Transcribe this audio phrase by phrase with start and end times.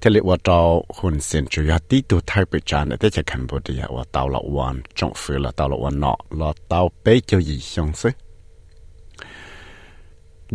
[0.00, 0.60] thế là ว่าเรา
[0.98, 8.10] หุ่นเสียนจุยตีตัวไทยไปจานแต่จะคัมพูชีว่าเตาละวันจงฟื้นละเตาละวันเนาะละเตาเป๊ะเจียวยี่ชงซึ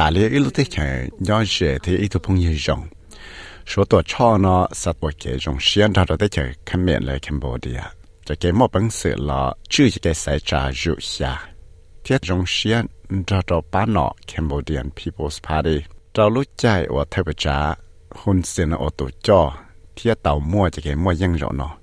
[12.04, 12.86] thiết rong xiên
[13.28, 15.84] cho cho bá nọ Cambodian People's Party.
[16.14, 17.76] Trao lúc chạy ở thay bởi trả,
[18.10, 19.54] hôn xin ở tổ cho,
[19.96, 21.78] thiết tàu mua cho cái mua dân rồi nọ.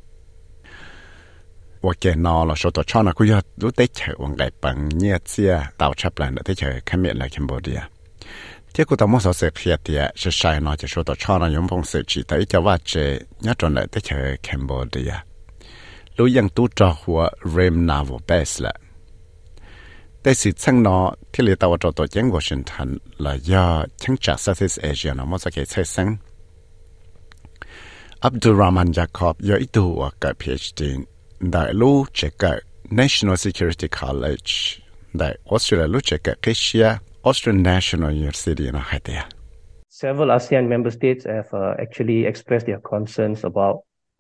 [1.80, 4.50] Và cái nọ là số tổ cho nó cứ giọt lúc tế chạy ở ngày
[4.60, 7.80] bằng nhẹ chia tàu chấp lại nữa tế chạy khám miệng là Cambodia.
[8.74, 11.38] Thiết cụ tàu mua số sự khía tìa, sẽ sai nó cho số tổ cho
[11.38, 15.14] nó giống phong sự chỉ thấy cho và chế nhá tròn lại tế chạy Cambodia.
[16.16, 18.74] Lúc dân tu cho của Rem Naval Base lại.
[20.21, 20.97] แต่สิช่างนอ
[21.31, 22.89] ที่เลยตาวจตัวเจงวอชิงตัน
[23.25, 23.65] ละยา
[24.01, 26.07] ช่างจาก Southeast Asia นะมันจะเกิดใช้สัง
[28.25, 30.81] อับดุลรามันยาคอบยาอิตูว่ากับ PhD
[31.51, 32.55] ได้รู้เจกับ
[32.99, 34.51] National Security College
[35.17, 36.87] ได้ออสเตรเลียรู้เจกับเคเชีย
[37.27, 39.21] Australian National University นะฮะเดีย
[40.01, 43.75] Several ASEAN member states have uh, actually expressed their concerns about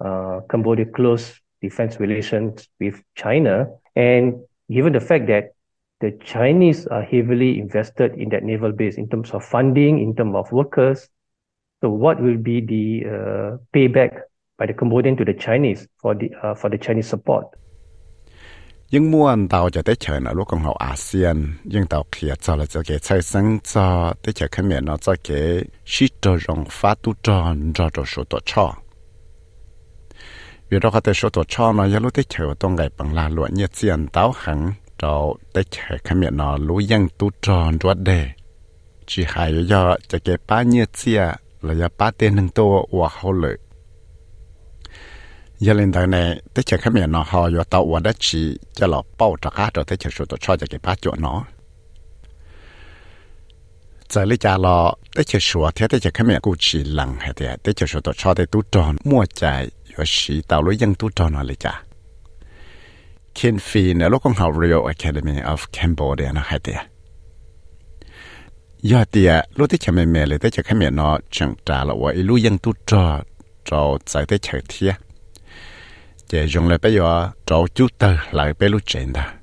[0.05, 1.25] uh, Cambodia close
[1.65, 2.51] defense relations
[2.81, 3.55] with China
[4.09, 4.25] and
[4.75, 5.43] given the fact that
[6.00, 10.34] the Chinese are heavily invested in that naval base in terms of funding, in terms
[10.34, 11.08] of workers.
[11.82, 14.20] So what will be the uh, payback
[14.58, 17.46] by the Cambodian to the Chinese for the uh, for the Chinese support?
[18.92, 22.56] nhưng muốn tàu cho tới chợ nó lúc còn hậu ASEAN nhưng tàu kia cho
[22.56, 26.36] là cho cái chơi sáng cho tới chợ khăn miệng nó cho cái sĩ trò
[26.40, 28.74] rộng phá tu trò rò rò số cho
[30.70, 33.14] vì đó có thể số tổ cho nó giá lúc tới chợ tôi ngày bằng
[33.14, 37.30] là luận như tiền tàu hẳn trâu tới chạy cái miệng nó lú dân tu
[37.42, 38.28] tròn ruột đề
[39.06, 42.88] chỉ hai giờ cho cái ba nhiệt xia à, là giờ ba tên nâng tô
[42.92, 43.58] và hậu lợi
[45.60, 48.58] giờ lên đời này, tới chạy cái miệng nó, họ giờ tàu và đất chỉ
[48.74, 51.14] cho lọ bao trạc cá rồi tới chạy số tàu cho cho cái ba chỗ
[51.18, 51.44] nó.
[54.08, 57.16] Giờ lấy cha lọ, tới chạy số thế tới chạy cái miệng cụ chỉ lằng
[57.18, 60.62] hay thế, tới chạy số tàu cho tới tu tròn, mua chạy giờ chỉ tàu
[60.62, 61.82] lú dân tu tròn nó lấy cha
[63.34, 66.86] kin Phi na lúc con học Royal Academy of Cambodia na hatia
[68.82, 71.84] ya tia lo lúc chame me le te cha tới chậm mẹ nó chẳng trả
[71.84, 73.20] là vậy lúc dân tu tra
[73.64, 74.94] trò zai tới chậm thiệt.
[76.32, 79.34] Để jong lại bây giờ trò chú ta lại bây lu chen da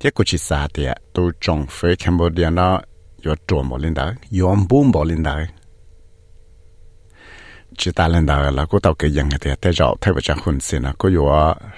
[0.00, 2.80] che ku chi sa tia tu chong fe Cambodia nó
[3.24, 5.40] có tro mo lên đó, có bum bo lên đó
[7.78, 10.38] chỉ ta lên đầu là cô tàu cái dân thì ta rõ thay vào trang
[10.42, 11.28] hồn xin là cô yếu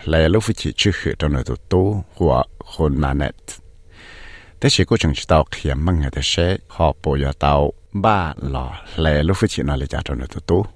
[0.05, 3.15] là lúc phải chỉ chưa hiểu trong nội tụ tu của hồn mà
[4.61, 7.73] thế chỉ cô chẳng chỉ tàu khi măng người ta sẽ họ bồi giờ tàu
[7.93, 10.67] ba lò là lúc phải chỉ nói là trả trong nội tụ tu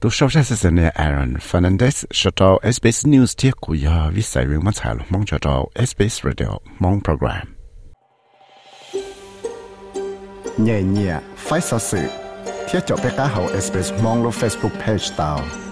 [0.00, 4.22] tu sau sẽ sẽ xin Aaron Fernandez cho tàu SBS News tiếc của giờ viết
[4.22, 6.48] sai việc mất tài lúc mong cho tàu SBS Radio
[6.78, 7.56] mong program.
[10.58, 11.98] Nhẹ nhẹ, phải sao sự
[12.72, 15.69] ที่จะไปก้าเฮาเอสเปมองลง Facebook Page ตาว